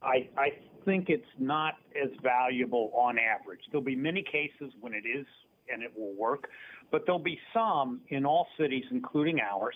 I, 0.01 0.27
I 0.37 0.49
think 0.83 1.09
it's 1.09 1.23
not 1.39 1.75
as 2.01 2.09
valuable 2.21 2.91
on 2.93 3.17
average. 3.17 3.61
There'll 3.71 3.83
be 3.83 3.95
many 3.95 4.23
cases 4.23 4.73
when 4.81 4.93
it 4.93 5.07
is 5.07 5.25
and 5.71 5.81
it 5.81 5.91
will 5.97 6.13
work, 6.13 6.49
but 6.91 7.03
there'll 7.05 7.17
be 7.17 7.39
some 7.53 8.01
in 8.09 8.25
all 8.25 8.47
cities, 8.59 8.83
including 8.91 9.39
ours, 9.39 9.75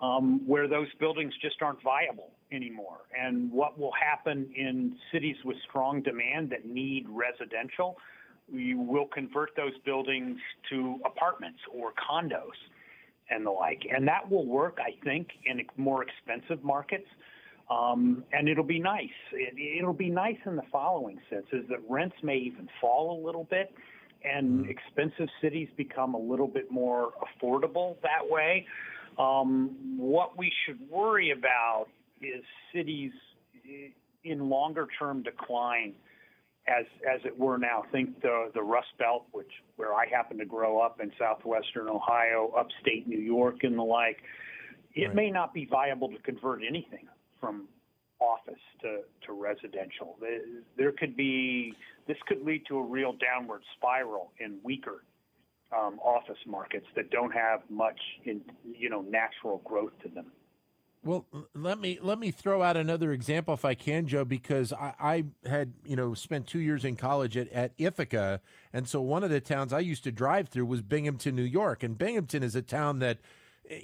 um, 0.00 0.40
where 0.46 0.68
those 0.68 0.88
buildings 0.98 1.32
just 1.40 1.62
aren't 1.62 1.82
viable 1.82 2.30
anymore. 2.52 2.98
And 3.18 3.50
what 3.50 3.78
will 3.78 3.92
happen 3.92 4.48
in 4.56 4.96
cities 5.12 5.36
with 5.44 5.56
strong 5.68 6.02
demand 6.02 6.50
that 6.50 6.66
need 6.66 7.06
residential, 7.08 7.96
we 8.52 8.74
will 8.74 9.06
convert 9.06 9.56
those 9.56 9.72
buildings 9.84 10.38
to 10.70 10.98
apartments 11.04 11.58
or 11.72 11.92
condos 11.92 12.56
and 13.30 13.44
the 13.44 13.50
like. 13.50 13.82
And 13.92 14.06
that 14.06 14.30
will 14.30 14.46
work, 14.46 14.78
I 14.80 14.92
think, 15.04 15.28
in 15.44 15.60
more 15.76 16.04
expensive 16.04 16.62
markets. 16.62 17.08
Um, 17.68 18.22
and 18.32 18.48
it'll 18.48 18.62
be 18.62 18.78
nice. 18.78 19.08
It, 19.32 19.54
it'll 19.80 19.92
be 19.92 20.10
nice 20.10 20.36
in 20.46 20.54
the 20.54 20.62
following 20.70 21.18
sense 21.28 21.46
is 21.52 21.64
that 21.68 21.78
rents 21.88 22.14
may 22.22 22.36
even 22.36 22.68
fall 22.80 23.20
a 23.20 23.26
little 23.26 23.44
bit 23.44 23.74
and 24.24 24.68
expensive 24.68 25.28
cities 25.40 25.68
become 25.76 26.14
a 26.14 26.18
little 26.18 26.46
bit 26.46 26.70
more 26.70 27.12
affordable 27.20 27.96
that 28.02 28.28
way. 28.28 28.66
Um, 29.18 29.96
what 29.96 30.36
we 30.36 30.52
should 30.64 30.78
worry 30.90 31.30
about 31.30 31.86
is 32.20 32.44
cities 32.74 33.12
in 34.24 34.48
longer 34.48 34.88
term 34.98 35.22
decline 35.22 35.94
as 36.68 36.84
as 37.10 37.20
it 37.24 37.38
were 37.38 37.58
now. 37.58 37.84
Think 37.92 38.20
the 38.22 38.50
the 38.54 38.62
Rust 38.62 38.88
Belt, 38.98 39.26
which 39.32 39.50
where 39.76 39.94
I 39.94 40.06
happen 40.08 40.38
to 40.38 40.44
grow 40.44 40.80
up 40.80 41.00
in 41.00 41.12
southwestern 41.18 41.88
Ohio, 41.88 42.52
upstate 42.56 43.06
New 43.06 43.20
York, 43.20 43.62
and 43.62 43.78
the 43.78 43.82
like. 43.82 44.18
It 44.94 45.08
Right. 45.08 45.14
may 45.14 45.30
not 45.30 45.52
be 45.52 45.66
viable 45.66 46.08
to 46.08 46.18
convert 46.18 46.62
anything 46.66 47.06
from 47.38 47.68
office 48.18 48.60
to, 48.80 49.02
to 49.26 49.32
residential. 49.32 50.16
There- 50.20 50.92
could 50.92 51.16
be 51.16 51.74
this 52.06 52.16
could 52.26 52.42
lead 52.42 52.64
to 52.66 52.78
a 52.78 52.82
real 52.82 53.12
downward 53.12 53.62
spiral 53.76 54.32
in 54.38 54.58
weaker 54.62 55.04
um, 55.72 55.98
office 56.00 56.38
markets 56.46 56.86
that 56.94 57.10
don't 57.10 57.32
have 57.32 57.60
much 57.68 57.98
in 58.24 58.40
you 58.78 58.90
know 58.90 59.02
natural 59.02 59.60
growth 59.64 59.92
to 60.02 60.08
them. 60.08 60.26
Well, 61.06 61.24
let 61.54 61.78
me 61.78 62.00
let 62.02 62.18
me 62.18 62.32
throw 62.32 62.62
out 62.62 62.76
another 62.76 63.12
example 63.12 63.54
if 63.54 63.64
I 63.64 63.74
can, 63.74 64.08
Joe, 64.08 64.24
because 64.24 64.72
I, 64.72 64.94
I, 64.98 65.48
had 65.48 65.72
you 65.84 65.94
know 65.94 66.14
spent 66.14 66.48
two 66.48 66.58
years 66.58 66.84
in 66.84 66.96
college 66.96 67.36
at, 67.36 67.48
at 67.52 67.72
Ithaca, 67.78 68.40
and 68.72 68.88
so 68.88 69.00
one 69.00 69.22
of 69.22 69.30
the 69.30 69.40
towns 69.40 69.72
I 69.72 69.80
used 69.80 70.02
to 70.04 70.12
drive 70.12 70.48
through 70.48 70.66
was 70.66 70.82
Binghamton, 70.82 71.36
New 71.36 71.42
York, 71.42 71.84
and 71.84 71.96
Binghamton 71.96 72.42
is 72.42 72.56
a 72.56 72.62
town 72.62 72.98
that 72.98 73.18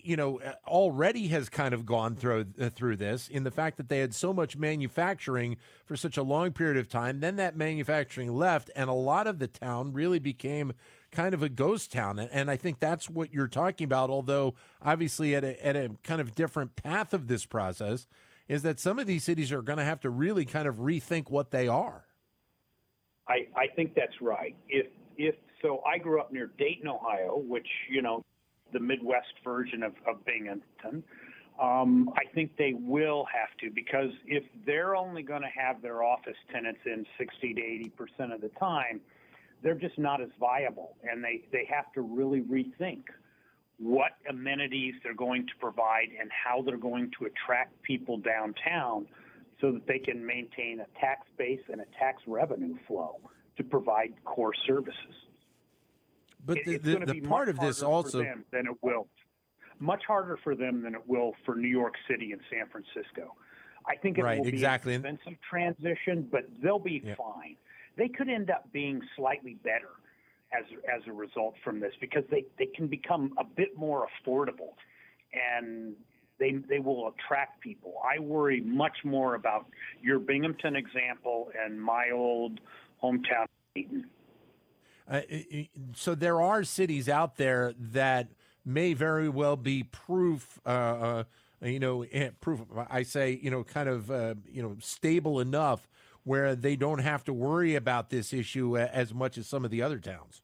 you 0.03 0.17
know 0.17 0.41
already 0.67 1.29
has 1.29 1.49
kind 1.49 1.75
of 1.75 1.87
gone 1.87 2.17
through 2.17 2.47
uh, 2.61 2.71
through 2.71 2.97
this 2.97 3.29
in 3.29 3.45
the 3.45 3.53
fact 3.53 3.77
that 3.77 3.89
they 3.89 4.01
had 4.01 4.15
so 4.15 4.33
much 4.33 4.57
manufacturing 4.57 5.57
for 5.85 5.97
such 5.97 6.17
a 6.17 6.25
long 6.25 6.53
period 6.53 6.77
of 6.77 6.89
time. 6.89 7.21
Then 7.21 7.37
that 7.37 7.57
manufacturing 7.57 8.35
left, 8.35 8.69
and 8.75 8.91
a 8.91 8.95
lot 8.95 9.29
of 9.29 9.39
the 9.39 9.49
town 9.49 9.93
really 9.93 10.19
became 10.19 10.73
kind 11.12 11.35
of 11.35 11.42
a 11.42 11.49
ghost 11.49 11.92
town. 11.92 12.19
And 12.19 12.50
I 12.50 12.57
think 12.57 12.81
that's 12.81 13.09
what 13.09 13.33
you're 13.33 13.47
talking 13.47 13.85
about, 13.85 14.11
although 14.11 14.54
obviously 14.83 15.37
at 15.37 15.45
a, 15.45 15.64
at 15.64 15.76
a 15.76 15.90
kind 16.02 16.21
of 16.21 16.35
different 16.35 16.75
path 16.75 17.14
of 17.14 17.28
this 17.28 17.47
process, 17.47 18.07
is 18.49 18.62
that 18.62 18.81
some 18.81 18.99
of 18.99 19.07
these 19.07 19.23
cities 19.23 19.52
are 19.52 19.62
going 19.62 19.78
to 19.78 19.85
have 19.85 20.00
to 20.00 20.11
really 20.11 20.45
kind 20.45 20.66
of 20.66 20.76
rethink 20.76 21.31
what 21.31 21.50
they 21.50 21.69
are. 21.69 22.07
I, 23.28 23.47
I 23.57 23.69
think 23.76 23.95
that's 23.95 24.21
right. 24.21 24.57
If 24.69 24.87
if 25.16 25.37
so, 25.61 25.81
I 25.87 25.99
grew 25.99 26.21
up 26.21 26.33
near 26.33 26.50
Dayton, 26.59 26.88
Ohio, 26.88 27.40
which 27.47 27.69
you 27.88 28.02
know, 28.02 28.25
the 28.73 28.81
Midwest 28.81 29.33
version 29.45 29.83
of, 29.83 29.92
of 30.07 30.25
Binghamton. 30.25 31.04
Um, 31.62 32.11
I 32.16 32.25
think 32.35 32.57
they 32.57 32.75
will 32.75 33.26
have 33.33 33.57
to 33.61 33.71
because 33.73 34.11
if 34.26 34.42
they're 34.66 34.97
only 34.97 35.23
going 35.23 35.42
to 35.42 35.50
have 35.54 35.83
their 35.83 36.02
office 36.02 36.37
tenants 36.50 36.81
in 36.87 37.07
60 37.19 37.54
to 37.54 37.61
80 37.61 37.88
percent 37.90 38.33
of 38.33 38.40
the 38.40 38.49
time, 38.59 39.00
they're 39.62 39.75
just 39.75 39.99
not 39.99 40.21
as 40.21 40.28
viable, 40.38 40.97
and 41.09 41.23
they 41.23 41.42
they 41.52 41.69
have 41.71 41.92
to 41.92 42.02
really 42.02 42.40
rethink 42.40 43.04
what 43.78 44.12
amenities 44.28 44.95
they're 45.02 45.14
going 45.14 45.47
to 45.47 45.52
provide 45.59 46.09
and 46.21 46.31
how 46.31 46.62
they're 46.62 46.76
going 46.76 47.11
to 47.19 47.26
attract 47.26 47.81
people 47.83 48.16
downtown 48.19 49.07
so 49.61 49.73
that 49.73 49.87
they 49.87 49.99
can 49.99 50.25
maintain 50.25 50.81
a 50.81 51.00
tax 51.00 51.26
base 51.37 51.61
and 51.71 51.81
a 51.81 51.85
tax 51.99 52.23
revenue 52.26 52.76
flow 52.87 53.19
to 53.57 53.64
provide 53.64 54.12
core 54.25 54.52
services. 54.66 55.14
But 56.45 56.59
the, 56.64 56.78
the, 56.78 56.99
the 57.07 57.21
part 57.21 57.49
of 57.49 57.59
this 57.61 57.83
also 57.83 58.19
than 58.50 58.66
it 58.66 58.76
will 58.83 59.07
much 59.78 60.02
harder 60.07 60.38
for 60.45 60.54
them 60.54 60.83
than 60.83 60.95
it 60.95 61.02
will 61.07 61.33
for 61.45 61.57
New 61.57 61.69
York 61.69 61.95
City 62.09 62.33
and 62.33 62.40
San 62.50 62.69
Francisco. 62.69 63.35
I 63.87 63.97
think 63.97 64.19
it 64.19 64.23
right, 64.23 64.38
will 64.38 64.45
be 64.45 64.50
exactly. 64.50 64.95
an 64.95 65.04
expensive 65.04 65.40
transition, 65.49 66.28
but 66.31 66.42
they'll 66.62 66.78
be 66.78 67.02
yeah. 67.04 67.14
fine 67.16 67.57
they 67.96 68.08
could 68.08 68.28
end 68.28 68.50
up 68.50 68.70
being 68.72 69.00
slightly 69.16 69.56
better 69.62 69.90
as 70.52 70.64
as 70.94 71.02
a 71.06 71.12
result 71.12 71.54
from 71.64 71.80
this 71.80 71.92
because 72.00 72.25
they 72.30 72.44
they 72.58 72.66
can 72.66 72.87
become 72.87 73.32
a 73.38 73.44
bit 73.44 73.76
more 73.76 74.06
affordable 74.06 74.75
and 75.32 75.94
they 76.38 76.52
they 76.68 76.78
will 76.78 77.08
attract 77.08 77.61
people. 77.61 77.94
I 78.04 78.18
worry 78.18 78.61
much 78.61 78.99
more 79.04 79.34
about 79.34 79.66
your 80.02 80.18
Binghamton 80.18 80.76
example 80.76 81.50
and 81.64 81.80
my 81.80 82.11
old 82.12 82.61
hometown. 83.02 83.46
Uh, 85.08 85.20
so 85.94 86.14
there 86.14 86.40
are 86.40 86.64
cities 86.64 87.08
out 87.08 87.37
there 87.37 87.72
that 87.78 88.28
may 88.64 88.92
very 88.92 89.28
well 89.28 89.56
be 89.56 89.82
proof 89.84 90.61
uh, 90.66 90.68
uh, 90.68 91.25
you 91.62 91.78
know 91.78 92.04
eh, 92.12 92.30
proof 92.40 92.61
I 92.90 93.02
say 93.02 93.38
you 93.42 93.50
know 93.50 93.64
kind 93.64 93.88
of 93.88 94.11
uh, 94.11 94.34
you 94.50 94.62
know 94.62 94.76
stable 94.80 95.40
enough 95.40 95.88
where 96.25 96.55
they 96.55 96.76
don't 96.76 97.00
have 97.00 97.25
to 97.25 97.33
worry 97.33 97.75
about 97.75 98.11
this 98.11 98.33
issue 98.33 98.79
uh, 98.79 98.88
as 98.93 99.12
much 99.12 99.37
as 99.37 99.47
some 99.47 99.64
of 99.64 99.71
the 99.71 99.83
other 99.83 99.99
towns. 99.99 100.43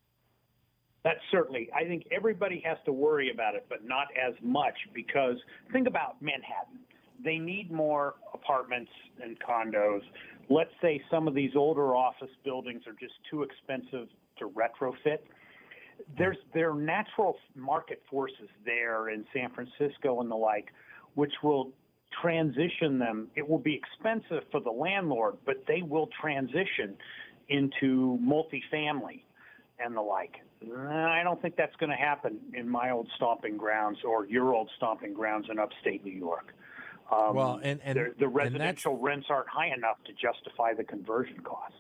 That's 1.05 1.21
certainly. 1.31 1.71
I 1.75 1.85
think 1.85 2.05
everybody 2.11 2.63
has 2.67 2.77
to 2.85 2.93
worry 2.93 3.31
about 3.31 3.55
it, 3.55 3.67
but 3.69 3.85
not 3.85 4.09
as 4.21 4.35
much 4.43 4.75
because 4.93 5.37
think 5.73 5.87
about 5.87 6.21
Manhattan. 6.21 6.81
They 7.25 7.39
need 7.39 7.71
more 7.71 8.17
apartments 8.35 8.91
and 9.23 9.37
condos. 9.41 10.03
Let's 10.51 10.71
say 10.83 11.01
some 11.11 11.29
of 11.29 11.35
these 11.35 11.53
older 11.57 11.95
office 11.95 12.31
buildings 12.45 12.83
are 12.87 12.95
just 13.01 13.15
too 13.31 13.43
expensive 13.43 14.09
to 14.39 14.49
retrofit. 14.49 15.19
There's 16.17 16.37
there 16.55 16.71
are 16.71 16.81
natural 16.81 17.37
market 17.55 18.03
forces 18.11 18.49
there 18.65 19.11
in 19.11 19.25
San 19.33 19.51
Francisco 19.51 20.21
and 20.21 20.31
the 20.31 20.37
like, 20.37 20.69
which 21.15 21.33
will 21.43 21.71
transition 22.23 22.99
them. 22.99 23.29
It 23.37 23.49
will 23.49 23.59
be 23.59 23.75
expensive 23.75 24.45
for 24.51 24.61
the 24.61 24.71
landlord, 24.71 25.37
but 25.45 25.65
they 25.67 25.83
will 25.83 26.09
transition 26.21 26.97
into 27.49 28.19
multifamily 28.23 29.23
and 29.79 29.97
the 29.97 30.01
like. 30.01 30.37
I 30.63 31.23
don't 31.23 31.41
think 31.41 31.57
that's 31.57 31.77
going 31.77 31.91
to 31.91 31.97
happen 31.97 32.39
in 32.53 32.69
my 32.69 32.91
old 32.91 33.09
stomping 33.17 33.57
grounds 33.57 33.99
or 34.05 34.27
your 34.27 34.55
old 34.55 34.71
stomping 34.77 35.15
grounds 35.15 35.47
in 35.51 35.59
upstate 35.59 36.05
New 36.05 36.13
York. 36.13 36.53
Um, 37.11 37.35
well, 37.35 37.61
and, 37.63 37.81
and 37.85 38.15
the 38.19 38.29
residential 38.29 38.95
and 38.95 39.03
rents 39.03 39.27
aren't 39.31 39.49
high 39.49 39.73
enough 39.75 39.97
to 40.07 40.13
justify 40.13 40.75
the 40.75 40.85
conversion 40.85 41.41
costs. 41.41 41.77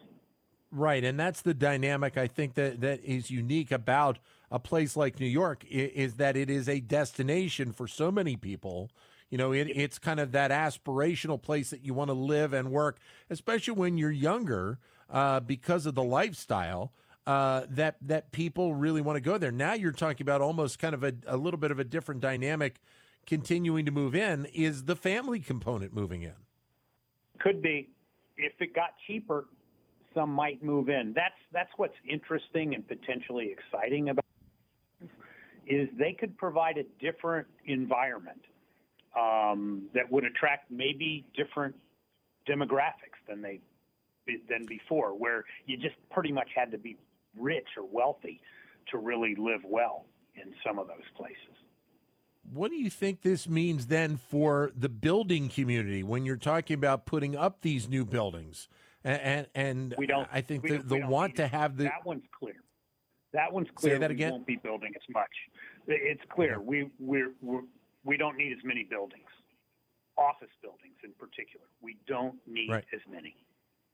Right, 0.70 1.02
and 1.02 1.18
that's 1.18 1.42
the 1.42 1.54
dynamic 1.54 2.16
I 2.16 2.26
think 2.26 2.54
that 2.54 2.80
that 2.82 3.02
is 3.02 3.30
unique 3.30 3.72
about 3.72 4.18
a 4.50 4.58
place 4.58 4.96
like 4.96 5.18
New 5.18 5.26
York 5.26 5.64
is 5.68 6.14
that 6.14 6.36
it 6.36 6.48
is 6.50 6.68
a 6.68 6.80
destination 6.80 7.72
for 7.72 7.86
so 7.86 8.10
many 8.10 8.36
people 8.36 8.90
you 9.30 9.38
know, 9.38 9.52
it, 9.52 9.68
it's 9.74 9.98
kind 9.98 10.20
of 10.20 10.32
that 10.32 10.50
aspirational 10.50 11.40
place 11.40 11.70
that 11.70 11.84
you 11.84 11.94
want 11.94 12.08
to 12.08 12.14
live 12.14 12.52
and 12.52 12.70
work, 12.70 12.98
especially 13.30 13.74
when 13.74 13.98
you're 13.98 14.10
younger, 14.10 14.78
uh, 15.10 15.40
because 15.40 15.86
of 15.86 15.94
the 15.94 16.02
lifestyle. 16.02 16.92
Uh, 17.26 17.66
that 17.68 17.96
that 18.00 18.32
people 18.32 18.74
really 18.74 19.02
want 19.02 19.14
to 19.16 19.20
go 19.20 19.36
there. 19.36 19.52
Now 19.52 19.74
you're 19.74 19.92
talking 19.92 20.24
about 20.24 20.40
almost 20.40 20.78
kind 20.78 20.94
of 20.94 21.04
a, 21.04 21.12
a 21.26 21.36
little 21.36 21.60
bit 21.60 21.70
of 21.70 21.78
a 21.78 21.84
different 21.84 22.22
dynamic 22.22 22.80
continuing 23.26 23.84
to 23.84 23.90
move 23.90 24.14
in. 24.14 24.46
Is 24.46 24.84
the 24.84 24.96
family 24.96 25.38
component 25.38 25.92
moving 25.92 26.22
in? 26.22 26.32
Could 27.38 27.60
be. 27.60 27.90
If 28.38 28.54
it 28.60 28.74
got 28.74 28.94
cheaper, 29.06 29.44
some 30.14 30.30
might 30.30 30.62
move 30.62 30.88
in. 30.88 31.12
That's 31.14 31.34
that's 31.52 31.70
what's 31.76 31.94
interesting 32.08 32.74
and 32.74 32.88
potentially 32.88 33.52
exciting 33.52 34.08
about 34.08 34.24
is 35.66 35.86
they 35.98 36.14
could 36.18 36.36
provide 36.38 36.78
a 36.78 36.84
different 36.98 37.46
environment 37.66 38.40
um, 39.18 39.88
that 39.94 40.10
would 40.10 40.24
attract 40.24 40.70
maybe 40.70 41.24
different 41.36 41.74
demographics 42.48 43.18
than 43.28 43.42
they 43.42 43.60
than 44.48 44.66
before, 44.66 45.16
where 45.16 45.44
you 45.66 45.76
just 45.76 45.96
pretty 46.10 46.30
much 46.30 46.48
had 46.54 46.70
to 46.70 46.78
be 46.78 46.96
rich 47.38 47.66
or 47.78 47.84
wealthy 47.90 48.40
to 48.90 48.98
really 48.98 49.34
live 49.38 49.62
well 49.64 50.04
in 50.34 50.52
some 50.66 50.78
of 50.78 50.86
those 50.86 51.08
places. 51.16 51.56
What 52.52 52.70
do 52.70 52.76
you 52.76 52.90
think 52.90 53.22
this 53.22 53.48
means 53.48 53.86
then 53.86 54.16
for 54.16 54.70
the 54.76 54.88
building 54.88 55.48
community 55.48 56.02
when 56.02 56.24
you're 56.24 56.36
talking 56.36 56.74
about 56.74 57.06
putting 57.06 57.36
up 57.36 57.62
these 57.62 57.88
new 57.88 58.04
buildings? 58.04 58.68
And 59.04 59.20
and, 59.22 59.46
and 59.54 59.94
we 59.96 60.06
don't. 60.06 60.28
I 60.32 60.40
think 60.40 60.66
the, 60.66 60.78
the 60.78 61.06
want 61.06 61.36
to 61.36 61.46
have 61.46 61.76
the 61.76 61.84
that 61.84 62.04
one's 62.04 62.24
clear. 62.38 62.56
That 63.32 63.52
one's 63.52 63.68
clear. 63.74 63.94
Say 63.94 63.98
that 63.98 64.10
again. 64.10 64.28
We 64.28 64.32
won't 64.32 64.46
be 64.46 64.56
building 64.56 64.92
as 64.94 65.14
much. 65.14 65.30
It's 65.86 66.22
clear. 66.30 66.52
Yeah. 66.52 66.58
We 66.58 66.90
we're, 66.98 67.32
we're 67.40 67.62
we 68.04 68.16
don't 68.16 68.36
need 68.36 68.52
as 68.52 68.64
many 68.64 68.84
buildings, 68.84 69.28
office 70.16 70.52
buildings 70.62 70.96
in 71.04 71.12
particular. 71.12 71.66
We 71.82 71.96
don't 72.06 72.36
need 72.46 72.70
right. 72.70 72.84
as 72.94 73.00
many. 73.10 73.34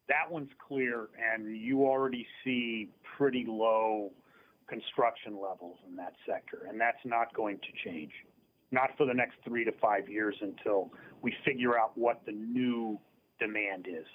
That 0.08 0.30
one's 0.30 0.50
clear, 0.68 1.08
and 1.32 1.56
you 1.56 1.84
already 1.84 2.26
see 2.44 2.90
pretty 3.16 3.46
low 3.49 4.12
construction 4.66 5.34
levels 5.40 5.78
in 5.88 5.96
that 5.96 6.14
sector, 6.26 6.66
and 6.68 6.80
that's 6.80 7.04
not 7.04 7.34
going 7.34 7.58
to 7.58 7.88
change. 7.88 8.12
Not 8.70 8.90
for 8.96 9.06
the 9.06 9.14
next 9.14 9.37
three 9.44 9.64
to 9.64 9.73
five 9.73 10.08
years 10.08 10.34
until 10.40 10.90
we 11.23 11.34
figure 11.44 11.78
out 11.78 11.96
what 11.96 12.23
the 12.26 12.32
new 12.32 12.99
demand 13.38 13.87
is. 13.88 14.06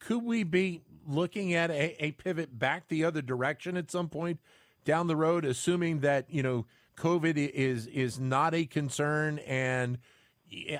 Could 0.00 0.22
we 0.22 0.42
be 0.42 0.82
looking 1.06 1.54
at 1.54 1.70
a, 1.70 2.04
a 2.04 2.12
pivot 2.12 2.58
back 2.58 2.88
the 2.88 3.04
other 3.04 3.22
direction 3.22 3.76
at 3.76 3.90
some 3.90 4.08
point 4.08 4.38
down 4.84 5.06
the 5.06 5.16
road, 5.16 5.44
assuming 5.44 6.00
that, 6.00 6.30
you 6.30 6.42
know, 6.42 6.66
COVID 6.96 7.36
is 7.36 7.86
is 7.86 8.18
not 8.18 8.54
a 8.54 8.66
concern, 8.66 9.38
and 9.40 9.98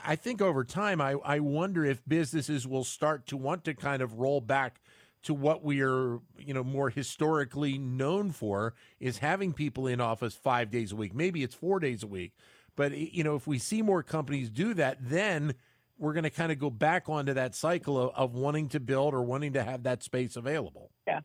I 0.04 0.16
think 0.16 0.40
over 0.40 0.64
time, 0.64 1.00
I, 1.00 1.12
I 1.24 1.40
wonder 1.40 1.84
if 1.84 2.02
businesses 2.06 2.66
will 2.66 2.84
start 2.84 3.26
to 3.28 3.36
want 3.36 3.64
to 3.64 3.74
kind 3.74 4.02
of 4.02 4.14
roll 4.14 4.40
back 4.40 4.80
to 5.24 5.34
what 5.34 5.64
we 5.64 5.80
are, 5.82 6.20
you 6.38 6.52
know, 6.52 6.62
more 6.62 6.90
historically 6.90 7.78
known 7.78 8.30
for 8.30 8.74
is 9.00 9.18
having 9.18 9.52
people 9.52 9.86
in 9.86 10.00
office 10.00 10.34
five 10.34 10.70
days 10.70 10.92
a 10.92 10.96
week. 10.96 11.14
Maybe 11.14 11.42
it's 11.42 11.54
four 11.54 11.80
days 11.80 12.02
a 12.02 12.06
week, 12.06 12.32
but 12.76 12.96
you 12.96 13.24
know, 13.24 13.34
if 13.34 13.46
we 13.46 13.58
see 13.58 13.82
more 13.82 14.02
companies 14.02 14.50
do 14.50 14.74
that, 14.74 14.98
then 15.00 15.54
we're 15.98 16.12
going 16.12 16.24
to 16.24 16.30
kind 16.30 16.52
of 16.52 16.58
go 16.58 16.70
back 16.70 17.08
onto 17.08 17.32
that 17.32 17.54
cycle 17.54 17.98
of, 17.98 18.14
of 18.14 18.34
wanting 18.34 18.68
to 18.70 18.80
build 18.80 19.14
or 19.14 19.22
wanting 19.22 19.54
to 19.54 19.62
have 19.62 19.84
that 19.84 20.02
space 20.02 20.36
available. 20.36 20.90
Yeah, 21.06 21.20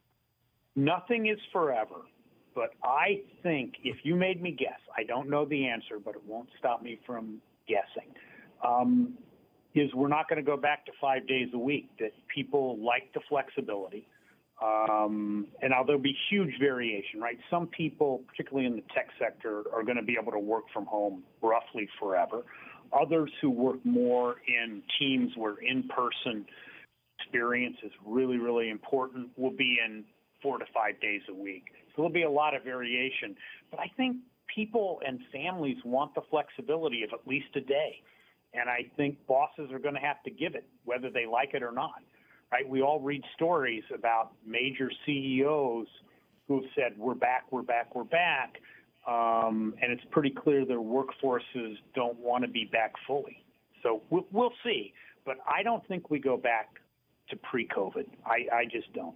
nothing 0.76 1.28
is 1.28 1.40
forever. 1.52 1.96
But 2.56 2.72
I 2.84 3.22
think 3.44 3.76
if 3.84 3.98
you 4.04 4.16
made 4.16 4.42
me 4.42 4.52
guess, 4.52 4.80
I 4.98 5.04
don't 5.04 5.30
know 5.30 5.46
the 5.46 5.68
answer, 5.68 6.00
but 6.04 6.16
it 6.16 6.22
won't 6.26 6.50
stop 6.58 6.82
me 6.82 7.00
from 7.06 7.42
guessing. 7.68 8.14
Um, 8.66 9.18
is 9.76 9.94
we're 9.94 10.08
not 10.08 10.28
going 10.28 10.44
to 10.44 10.46
go 10.46 10.58
back 10.58 10.86
to 10.88 10.92
five 11.00 11.28
days 11.28 11.48
a 11.54 11.58
week. 11.58 11.90
That 12.00 12.12
people 12.34 12.78
like 12.84 13.14
the 13.14 13.22
flexibility. 13.30 14.08
Um, 14.62 15.48
and 15.62 15.72
now 15.72 15.84
there'll 15.84 16.02
be 16.02 16.18
huge 16.30 16.54
variation, 16.60 17.22
right? 17.22 17.38
Some 17.50 17.68
people, 17.68 18.24
particularly 18.28 18.66
in 18.68 18.76
the 18.76 18.84
tech 18.94 19.08
sector, 19.18 19.64
are 19.74 19.84
going 19.84 19.96
to 19.96 20.04
be 20.04 20.18
able 20.22 20.34
to 20.34 20.40
work 20.40 20.66
from 20.74 20.86
home 20.86 21.24
roughly 21.42 21.88
forever. 21.98 22.44
others 22.94 23.32
who 23.42 23.50
work 23.50 23.84
more 23.84 24.38
in 24.48 24.82
teams 25.00 25.32
where 25.36 25.56
in-person 25.58 26.46
experience 27.20 27.78
is 27.84 27.92
really, 28.06 28.38
really 28.38 28.70
important 28.70 29.30
will 29.38 29.52
be 29.52 29.78
in 29.86 30.04
four 30.42 30.58
to 30.58 30.66
five 30.74 31.00
days 31.02 31.22
a 31.30 31.34
week. 31.34 31.66
So 31.90 32.04
there'll 32.04 32.12
be 32.12 32.24
a 32.24 32.30
lot 32.30 32.56
of 32.56 32.64
variation. 32.64 33.36
But 33.72 33.80
I 33.80 33.92
think 33.98 34.18
people 34.54 35.02
and 35.06 35.20
families 35.32 35.78
want 35.86 36.16
the 36.16 36.22
flexibility 36.30 37.04
of 37.04 37.12
at 37.14 37.28
least 37.28 37.48
a 37.56 37.62
day. 37.62 38.02
And 38.54 38.70
I 38.70 38.90
think 38.98 39.18
bosses 39.28 39.72
are 39.72 39.80
going 39.80 39.94
to 39.94 40.02
have 40.02 40.24
to 40.24 40.32
give 40.32 40.56
it, 40.56 40.66
whether 40.86 41.10
they 41.10 41.26
like 41.26 41.54
it 41.54 41.62
or 41.62 41.72
not. 41.72 42.02
Right? 42.52 42.68
We 42.68 42.82
all 42.82 43.00
read 43.00 43.24
stories 43.36 43.84
about 43.94 44.32
major 44.46 44.92
CEOs 45.06 45.88
who 46.48 46.62
have 46.62 46.70
said, 46.76 46.98
"We're 46.98 47.14
back, 47.14 47.52
we're 47.52 47.62
back, 47.62 47.94
we're 47.94 48.04
back," 48.04 48.60
um, 49.08 49.76
and 49.82 49.92
it's 49.92 50.04
pretty 50.10 50.32
clear 50.32 50.66
their 50.66 50.80
workforces 50.80 51.78
don't 51.94 52.18
want 52.18 52.44
to 52.44 52.50
be 52.50 52.66
back 52.66 52.94
fully. 53.06 53.46
So 53.84 54.02
we'll, 54.10 54.54
see. 54.64 54.94
But 55.26 55.38
I 55.48 55.62
don't 55.62 55.88
think 55.88 56.10
we 56.10 56.20
go 56.20 56.38
back 56.38 56.80
to 57.30 57.36
pre-COVID. 57.36 58.08
I, 58.26 58.48
I 58.52 58.66
just 58.66 58.92
don't. 58.94 59.16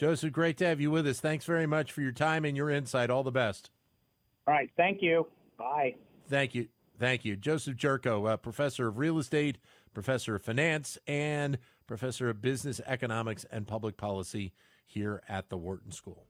Joseph, 0.00 0.32
great 0.32 0.56
to 0.56 0.64
have 0.64 0.80
you 0.80 0.90
with 0.90 1.06
us. 1.06 1.20
Thanks 1.20 1.44
very 1.44 1.66
much 1.66 1.92
for 1.92 2.00
your 2.00 2.10
time 2.10 2.46
and 2.46 2.56
your 2.56 2.70
insight. 2.70 3.10
All 3.10 3.22
the 3.22 3.30
best. 3.30 3.68
All 4.48 4.54
right. 4.54 4.70
Thank 4.74 5.02
you. 5.02 5.26
Bye. 5.58 5.96
Thank 6.26 6.54
you. 6.54 6.68
Thank 6.98 7.26
you. 7.26 7.36
Joseph 7.36 7.76
Gyourko, 7.76 8.30
uh, 8.30 8.38
professor 8.38 8.88
of 8.88 8.96
real 8.96 9.18
estate, 9.18 9.58
professor 9.92 10.36
of 10.36 10.42
finance, 10.42 10.96
and 11.06 11.58
professor 11.86 12.30
of 12.30 12.40
business 12.40 12.80
economics 12.86 13.44
and 13.52 13.68
public 13.68 13.98
policy 13.98 14.54
here 14.86 15.20
at 15.28 15.50
the 15.50 15.58
Wharton 15.58 15.92
School. 15.92 16.24